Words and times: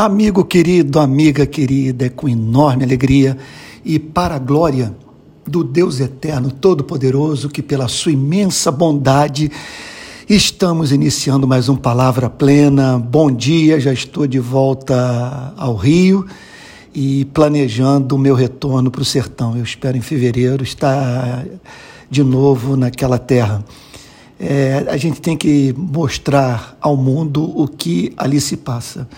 Amigo 0.00 0.44
querido, 0.44 1.00
amiga 1.00 1.44
querida, 1.44 2.06
é 2.06 2.08
com 2.08 2.28
enorme 2.28 2.84
alegria 2.84 3.36
e 3.84 3.98
para 3.98 4.36
a 4.36 4.38
glória 4.38 4.94
do 5.44 5.64
Deus 5.64 5.98
Eterno 5.98 6.52
Todo-Poderoso, 6.52 7.48
que 7.48 7.60
pela 7.60 7.88
sua 7.88 8.12
imensa 8.12 8.70
bondade 8.70 9.50
estamos 10.30 10.92
iniciando 10.92 11.48
mais 11.48 11.68
um 11.68 11.74
Palavra 11.74 12.30
Plena. 12.30 12.96
Bom 12.96 13.28
dia, 13.28 13.80
já 13.80 13.92
estou 13.92 14.24
de 14.28 14.38
volta 14.38 15.52
ao 15.56 15.74
Rio 15.74 16.24
e 16.94 17.24
planejando 17.34 18.14
o 18.14 18.18
meu 18.18 18.36
retorno 18.36 18.92
para 18.92 19.02
o 19.02 19.04
sertão. 19.04 19.56
Eu 19.56 19.64
espero 19.64 19.96
em 19.96 20.00
fevereiro 20.00 20.62
estar 20.62 21.44
de 22.08 22.22
novo 22.22 22.76
naquela 22.76 23.18
terra. 23.18 23.64
É, 24.38 24.86
a 24.88 24.96
gente 24.96 25.20
tem 25.20 25.36
que 25.36 25.74
mostrar 25.76 26.78
ao 26.80 26.96
mundo 26.96 27.42
o 27.42 27.66
que 27.66 28.12
ali 28.16 28.40
se 28.40 28.56
passa 28.56 29.08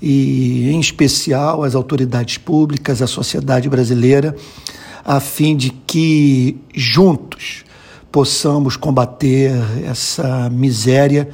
e, 0.00 0.70
em 0.70 0.80
especial, 0.80 1.62
as 1.62 1.74
autoridades 1.74 2.38
públicas, 2.38 3.00
a 3.00 3.06
sociedade 3.06 3.68
brasileira, 3.68 4.36
a 5.04 5.20
fim 5.20 5.56
de 5.56 5.70
que 5.70 6.56
juntos 6.74 7.64
possamos 8.10 8.76
combater 8.76 9.52
essa 9.84 10.50
miséria 10.50 11.28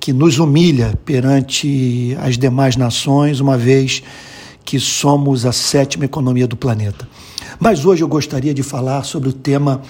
que 0.00 0.12
nos 0.12 0.38
humilha 0.38 0.98
perante 1.04 2.16
as 2.20 2.38
demais 2.38 2.76
nações, 2.76 3.40
uma 3.40 3.56
vez 3.56 4.02
que 4.64 4.80
somos 4.80 5.46
a 5.46 5.52
sétima 5.52 6.04
economia 6.04 6.46
do 6.46 6.56
planeta. 6.56 7.08
Mas 7.58 7.84
hoje 7.84 8.02
eu 8.02 8.08
gostaria 8.08 8.52
de 8.52 8.62
falar 8.62 9.04
sobre 9.04 9.28
o 9.28 9.32
tema 9.32 9.82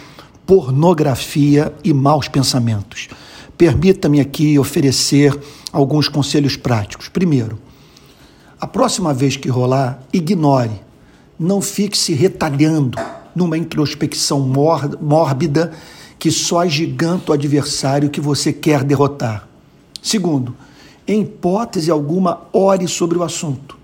pornografia 0.46 1.72
e 1.82 1.92
maus 1.92 2.28
pensamentos. 2.28 3.08
Permita-me 3.58 4.20
aqui 4.20 4.58
oferecer 4.58 5.36
alguns 5.72 6.08
conselhos 6.08 6.56
práticos. 6.56 7.08
Primeiro, 7.08 7.58
a 8.66 8.68
próxima 8.68 9.14
vez 9.14 9.36
que 9.36 9.48
rolar, 9.48 10.02
ignore. 10.12 10.72
Não 11.38 11.62
fique 11.62 11.96
se 11.96 12.12
retalhando 12.14 12.98
numa 13.32 13.56
introspecção 13.56 14.40
mórbida 14.40 15.72
que 16.18 16.32
só 16.32 16.62
agiganta 16.62 17.30
o 17.30 17.32
adversário 17.32 18.10
que 18.10 18.20
você 18.20 18.52
quer 18.52 18.82
derrotar. 18.82 19.46
Segundo, 20.02 20.52
em 21.06 21.22
hipótese 21.22 21.92
alguma, 21.92 22.40
ore 22.52 22.88
sobre 22.88 23.16
o 23.16 23.22
assunto. 23.22 23.78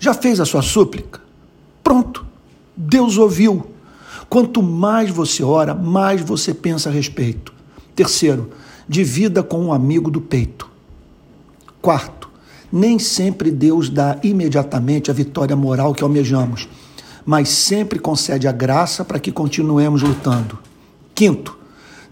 Já 0.00 0.12
fez 0.12 0.40
a 0.40 0.44
sua 0.44 0.60
súplica? 0.60 1.20
Pronto, 1.80 2.26
Deus 2.76 3.16
ouviu. 3.16 3.64
Quanto 4.28 4.60
mais 4.60 5.08
você 5.08 5.44
ora, 5.44 5.72
mais 5.72 6.20
você 6.20 6.52
pensa 6.52 6.88
a 6.88 6.92
respeito. 6.92 7.54
Terceiro, 7.94 8.50
divida 8.88 9.40
com 9.40 9.66
um 9.66 9.72
amigo 9.72 10.10
do 10.10 10.20
peito. 10.20 10.68
Quarto, 11.80 12.19
nem 12.72 12.98
sempre 12.98 13.50
Deus 13.50 13.88
dá 13.88 14.18
imediatamente 14.22 15.10
a 15.10 15.14
vitória 15.14 15.56
moral 15.56 15.94
que 15.94 16.02
almejamos, 16.02 16.68
mas 17.24 17.48
sempre 17.48 17.98
concede 17.98 18.46
a 18.46 18.52
graça 18.52 19.04
para 19.04 19.18
que 19.18 19.32
continuemos 19.32 20.02
lutando. 20.02 20.58
Quinto, 21.14 21.58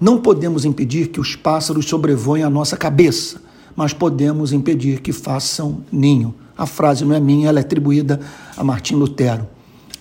não 0.00 0.18
podemos 0.18 0.64
impedir 0.64 1.08
que 1.08 1.20
os 1.20 1.34
pássaros 1.34 1.86
sobrevoem 1.86 2.42
a 2.42 2.50
nossa 2.50 2.76
cabeça, 2.76 3.40
mas 3.74 3.92
podemos 3.92 4.52
impedir 4.52 5.00
que 5.00 5.12
façam 5.12 5.82
ninho. 5.90 6.34
A 6.56 6.66
frase 6.66 7.04
não 7.04 7.14
é 7.14 7.20
minha, 7.20 7.48
ela 7.48 7.60
é 7.60 7.62
atribuída 7.62 8.20
a 8.56 8.64
Martim 8.64 8.94
Lutero. 8.94 9.48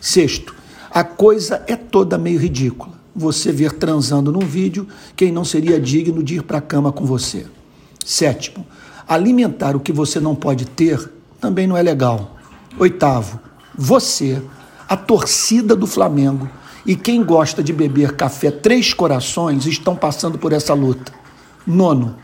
Sexto, 0.02 0.56
a 0.92 1.04
coisa 1.04 1.64
é 1.68 1.76
toda 1.76 2.18
meio 2.18 2.40
ridícula. 2.40 2.94
Você 3.16 3.52
ver 3.52 3.74
transando 3.74 4.32
num 4.32 4.46
vídeo 4.46 4.88
quem 5.16 5.32
não 5.32 5.44
seria 5.44 5.80
digno 5.80 6.24
de 6.24 6.36
ir 6.36 6.44
para 6.44 6.60
a 6.60 6.62
cama 6.62 6.92
com 6.92 7.06
você. 7.06 7.46
Sétimo, 8.06 8.66
alimentar 9.08 9.76
o 9.76 9.80
que 9.80 9.92
você 9.92 10.20
não 10.20 10.36
pode 10.36 10.66
ter 10.66 11.12
também 11.40 11.68
não 11.68 11.78
é 11.78 11.82
legal. 11.82 12.36
Oitavo, 12.78 13.40
você, 13.76 14.42
a 14.88 14.98
torcida 14.98 15.76
do 15.76 15.88
Flamengo 15.88 16.50
e 16.86 16.96
quem 16.96 17.24
gosta 17.24 17.64
de 17.64 17.72
beber 17.72 18.16
café 18.16 18.50
Três 18.50 18.94
Corações 18.94 19.66
estão 19.66 19.96
passando 19.96 20.38
por 20.38 20.52
essa 20.52 20.74
luta. 20.74 21.12
Nono, 21.66 22.16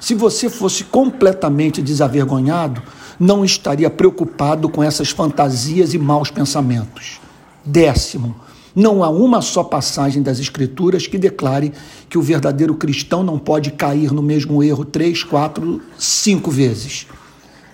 se 0.00 0.14
você 0.14 0.48
fosse 0.48 0.84
completamente 0.84 1.82
desavergonhado, 1.82 2.82
não 3.18 3.44
estaria 3.44 3.90
preocupado 3.90 4.68
com 4.68 4.82
essas 4.82 5.10
fantasias 5.10 5.94
e 5.94 5.98
maus 5.98 6.30
pensamentos. 6.30 7.20
Décimo, 7.64 8.36
não 8.76 9.02
há 9.02 9.08
uma 9.08 9.40
só 9.40 9.64
passagem 9.64 10.22
das 10.22 10.38
Escrituras 10.38 11.06
que 11.06 11.16
declare 11.16 11.72
que 12.10 12.18
o 12.18 12.22
verdadeiro 12.22 12.74
cristão 12.74 13.22
não 13.22 13.38
pode 13.38 13.70
cair 13.70 14.12
no 14.12 14.22
mesmo 14.22 14.62
erro 14.62 14.84
três, 14.84 15.24
quatro, 15.24 15.80
cinco 15.98 16.50
vezes. 16.50 17.06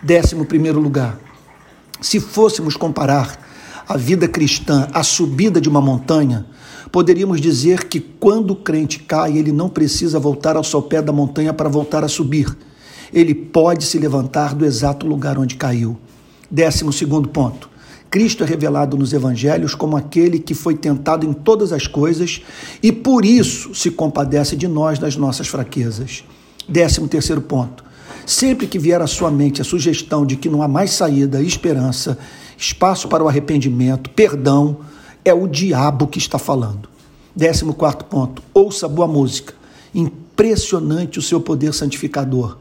Décimo 0.01 0.45
primeiro 0.45 0.79
lugar, 0.79 1.19
se 2.01 2.21
fôssemos 2.21 2.77
comparar 2.77 3.37
a 3.89 3.97
vida 3.97 4.29
cristã 4.29 4.89
à 4.95 5.03
subida 5.03 5.61
de 5.61 5.69
uma 5.69 5.81
montanha, 5.81 6.47
poderíamos 6.93 7.41
dizer 7.41 7.89
que 7.89 7.99
quando 7.99 8.53
o 8.53 8.57
crente 8.57 9.01
cai, 9.01 9.37
ele 9.37 9.51
não 9.51 9.69
precisa 9.69 10.21
voltar 10.21 10.57
ao 10.57 10.63
sopé 10.63 11.03
da 11.03 11.13
montanha 11.13 11.53
para 11.53 11.69
voltar 11.69 12.05
a 12.05 12.09
subir. 12.09 12.57
Ele 13.13 13.35
pode 13.35 13.85
se 13.85 13.99
levantar 13.99 14.55
do 14.55 14.65
exato 14.65 15.05
lugar 15.05 15.37
onde 15.37 15.57
caiu. 15.57 15.99
Décimo 16.49 16.93
segundo 16.93 17.29
ponto. 17.29 17.72
Cristo 18.13 18.45
é 18.45 18.47
revelado 18.47 18.95
nos 18.95 19.15
evangelhos 19.15 19.75
como 19.75 19.97
aquele 19.97 20.39
que 20.39 20.53
foi 20.53 20.75
tentado 20.75 21.27
em 21.27 21.33
todas 21.33 21.73
as 21.73 21.87
coisas 21.87 22.43
e 22.83 22.93
por 22.93 23.25
isso 23.25 23.75
se 23.75 23.91
compadece 23.91 24.55
de 24.55 24.69
nós 24.69 24.99
nas 24.99 25.17
nossas 25.17 25.49
fraquezas. 25.49 26.23
Décimo 26.69 27.09
terceiro 27.09 27.41
ponto. 27.41 27.83
Sempre 28.27 28.67
que 28.67 28.79
vier 28.79 29.01
à 29.01 29.07
sua 29.07 29.31
mente 29.31 29.63
a 29.63 29.65
sugestão 29.65 30.27
de 30.27 30.37
que 30.37 30.51
não 30.51 30.63
há 30.63 30.69
mais 30.69 30.91
saída, 30.91 31.41
esperança, 31.41 32.19
espaço 32.59 33.09
para 33.09 33.25
o 33.25 33.29
arrependimento, 33.29 34.11
perdão, 34.11 34.81
é 35.25 35.33
o 35.33 35.49
diabo 35.49 36.07
que 36.07 36.19
está 36.19 36.39
falando. 36.39 36.91
Décimo 37.35 37.73
quarto 37.73 38.05
ponto. 38.05 38.43
Ouça 38.53 38.87
boa 38.87 39.09
música. 39.09 39.55
Impressionante 39.95 41.19
o 41.19 41.23
seu 41.23 41.41
poder 41.41 41.73
santificador. 41.73 42.59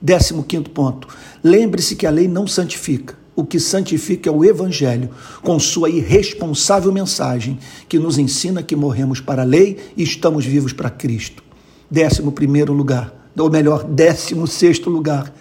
Décimo 0.00 0.44
quinto 0.44 0.70
ponto. 0.70 1.08
Lembre-se 1.42 1.96
que 1.96 2.06
a 2.06 2.10
lei 2.10 2.28
não 2.28 2.46
santifica 2.46 3.23
o 3.36 3.44
que 3.44 3.58
santifica 3.58 4.28
é 4.28 4.32
o 4.32 4.44
Evangelho, 4.44 5.10
com 5.42 5.58
sua 5.58 5.90
irresponsável 5.90 6.92
mensagem, 6.92 7.58
que 7.88 7.98
nos 7.98 8.18
ensina 8.18 8.62
que 8.62 8.76
morremos 8.76 9.20
para 9.20 9.42
a 9.42 9.44
lei 9.44 9.78
e 9.96 10.02
estamos 10.02 10.44
vivos 10.44 10.72
para 10.72 10.90
Cristo. 10.90 11.42
Décimo 11.90 12.32
primeiro 12.32 12.72
lugar, 12.72 13.12
ou 13.36 13.50
melhor, 13.50 13.84
décimo 13.84 14.46
sexto 14.46 14.88
lugar, 14.88 15.32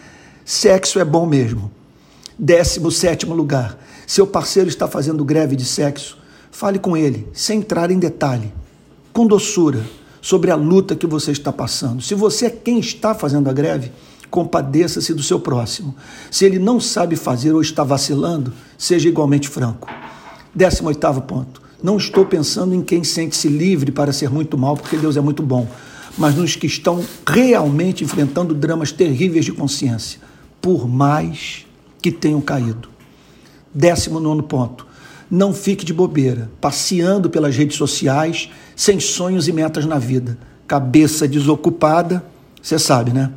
sexo 0.43 0.99
é 0.99 1.05
bom 1.05 1.25
mesmo. 1.25 1.71
Décimo 2.37 2.89
sétimo 2.89 3.35
lugar, 3.35 3.77
seu 4.07 4.25
parceiro 4.25 4.67
está 4.67 4.87
fazendo 4.87 5.23
greve 5.23 5.55
de 5.55 5.65
sexo, 5.65 6.17
fale 6.51 6.79
com 6.79 6.97
ele, 6.97 7.27
sem 7.31 7.59
entrar 7.59 7.91
em 7.91 7.99
detalhe, 7.99 8.51
com 9.13 9.27
doçura, 9.27 9.83
sobre 10.19 10.49
a 10.49 10.55
luta 10.55 10.95
que 10.95 11.05
você 11.05 11.31
está 11.31 11.51
passando. 11.51 12.01
Se 12.01 12.15
você 12.15 12.47
é 12.47 12.49
quem 12.49 12.79
está 12.79 13.13
fazendo 13.13 13.49
a 13.49 13.53
greve, 13.53 13.91
compadeça-se 14.33 15.13
do 15.13 15.21
seu 15.21 15.39
próximo. 15.39 15.95
Se 16.31 16.44
ele 16.44 16.57
não 16.57 16.79
sabe 16.79 17.16
fazer 17.16 17.53
ou 17.53 17.61
está 17.61 17.83
vacilando, 17.83 18.51
seja 18.75 19.07
igualmente 19.07 19.47
franco. 19.47 19.88
18 20.55 21.21
ponto. 21.21 21.61
Não 21.83 21.97
estou 21.97 22.25
pensando 22.25 22.73
em 22.73 22.81
quem 22.81 23.03
sente-se 23.03 23.47
livre 23.47 23.91
para 23.91 24.11
ser 24.11 24.31
muito 24.31 24.57
mal, 24.57 24.75
porque 24.75 24.97
Deus 24.97 25.17
é 25.17 25.21
muito 25.21 25.44
bom, 25.44 25.67
mas 26.17 26.33
nos 26.33 26.55
que 26.55 26.66
estão 26.66 27.05
realmente 27.27 28.03
enfrentando 28.03 28.55
dramas 28.55 28.91
terríveis 28.91 29.45
de 29.45 29.51
consciência, 29.51 30.19
por 30.59 30.88
mais 30.88 31.67
que 32.01 32.11
tenham 32.11 32.41
caído. 32.41 32.89
19 33.71 34.41
ponto. 34.44 34.88
Não 35.29 35.53
fique 35.53 35.85
de 35.85 35.94
bobeira, 35.94 36.50
passeando 36.59 37.29
pelas 37.29 37.55
redes 37.55 37.77
sociais, 37.77 38.50
sem 38.75 39.00
sonhos 39.00 39.47
e 39.47 39.51
metas 39.51 39.85
na 39.85 40.00
vida. 40.00 40.39
Cabeça 40.65 41.27
desocupada, 41.27 42.25
você 42.59 42.79
sabe, 42.79 43.13
né? 43.13 43.31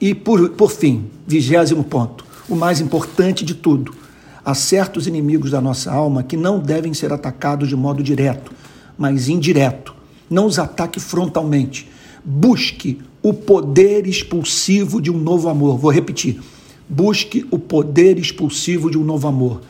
E, 0.00 0.14
por, 0.14 0.48
por 0.50 0.70
fim, 0.70 1.04
vigésimo 1.26 1.84
ponto, 1.84 2.24
o 2.48 2.56
mais 2.56 2.80
importante 2.80 3.44
de 3.44 3.54
tudo, 3.54 3.94
há 4.42 4.54
certos 4.54 5.06
inimigos 5.06 5.50
da 5.50 5.60
nossa 5.60 5.92
alma 5.92 6.22
que 6.22 6.38
não 6.38 6.58
devem 6.58 6.94
ser 6.94 7.12
atacados 7.12 7.68
de 7.68 7.76
modo 7.76 8.02
direto, 8.02 8.50
mas 8.96 9.28
indireto. 9.28 9.94
Não 10.30 10.46
os 10.46 10.58
ataque 10.58 10.98
frontalmente. 10.98 11.86
Busque 12.24 12.98
o 13.22 13.34
poder 13.34 14.06
expulsivo 14.06 15.02
de 15.02 15.10
um 15.10 15.18
novo 15.18 15.50
amor. 15.50 15.76
Vou 15.76 15.90
repetir. 15.90 16.40
Busque 16.88 17.46
o 17.50 17.58
poder 17.58 18.18
expulsivo 18.18 18.90
de 18.90 18.96
um 18.96 19.04
novo 19.04 19.28
amor. 19.28 19.60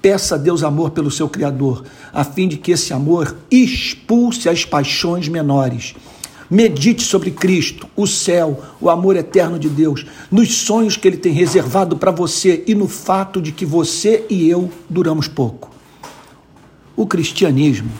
Peça 0.00 0.36
a 0.36 0.38
Deus 0.38 0.62
amor 0.62 0.90
pelo 0.90 1.10
seu 1.10 1.28
Criador, 1.28 1.84
a 2.12 2.22
fim 2.22 2.46
de 2.46 2.56
que 2.56 2.70
esse 2.70 2.92
amor 2.92 3.36
expulse 3.50 4.48
as 4.48 4.64
paixões 4.64 5.28
menores 5.28 5.94
Medite 6.50 7.04
sobre 7.04 7.30
Cristo, 7.30 7.86
o 7.94 8.08
céu, 8.08 8.60
o 8.80 8.90
amor 8.90 9.14
eterno 9.14 9.56
de 9.56 9.68
Deus, 9.68 10.04
nos 10.30 10.52
sonhos 10.52 10.96
que 10.96 11.06
Ele 11.06 11.16
tem 11.16 11.32
reservado 11.32 11.96
para 11.96 12.10
você 12.10 12.64
e 12.66 12.74
no 12.74 12.88
fato 12.88 13.40
de 13.40 13.52
que 13.52 13.64
você 13.64 14.26
e 14.28 14.48
eu 14.50 14.68
duramos 14.88 15.28
pouco. 15.28 15.70
O 16.96 17.06
cristianismo, 17.06 17.90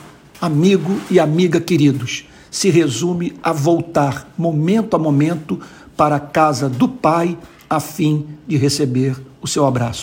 amigo 0.41 1.01
e 1.09 1.21
amiga 1.21 1.61
queridos, 1.61 2.25
se 2.51 2.71
resume 2.71 3.35
a 3.41 3.53
voltar 3.53 4.29
momento 4.37 4.97
a 4.97 4.99
momento 4.99 5.61
para 5.97 6.17
a 6.17 6.21
casa 6.21 6.69
do 6.69 6.89
Pai 6.89 7.39
a 7.69 7.79
fim 7.79 8.27
de 8.49 8.57
receber 8.57 9.17
o 9.41 9.47
seu 9.47 9.65
abraço. 9.65 9.99